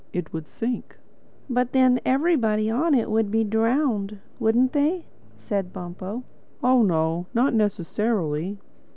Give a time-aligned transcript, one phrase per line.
[0.13, 0.97] It would sink."
[1.47, 6.23] "But then everybody on it would be drowned, wouldn't they?" said Bumpo.
[6.63, 8.57] "Oh no, not necessarily.